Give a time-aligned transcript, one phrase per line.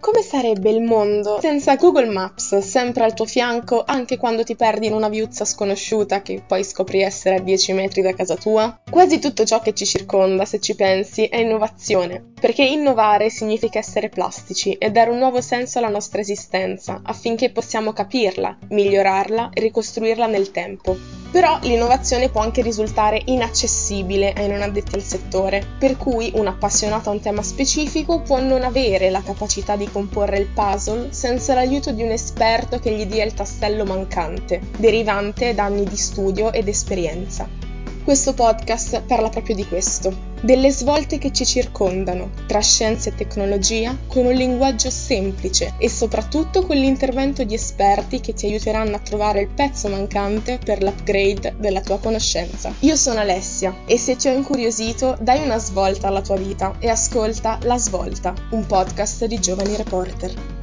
[0.00, 4.86] Come sarebbe il mondo senza Google Maps sempre al tuo fianco anche quando ti perdi
[4.86, 8.80] in una viuzza sconosciuta che poi scopri essere a 10 metri da casa tua?
[8.90, 14.08] Quasi tutto ciò che ci circonda, se ci pensi, è innovazione, perché innovare significa essere
[14.08, 20.26] plastici e dare un nuovo senso alla nostra esistenza affinché possiamo capirla, migliorarla e ricostruirla
[20.26, 21.19] nel tempo.
[21.30, 27.08] Però l'innovazione può anche risultare inaccessibile ai non addetti al settore, per cui un appassionato
[27.08, 31.92] a un tema specifico può non avere la capacità di comporre il puzzle senza l'aiuto
[31.92, 36.66] di un esperto che gli dia il tassello mancante, derivante da anni di studio ed
[36.66, 37.69] esperienza.
[38.02, 43.96] Questo podcast parla proprio di questo, delle svolte che ci circondano, tra scienza e tecnologia,
[44.06, 49.42] con un linguaggio semplice e soprattutto con l'intervento di esperti che ti aiuteranno a trovare
[49.42, 52.74] il pezzo mancante per l'upgrade della tua conoscenza.
[52.80, 56.88] Io sono Alessia e se ti ho incuriosito dai una svolta alla tua vita e
[56.88, 60.59] ascolta La Svolta, un podcast di giovani reporter.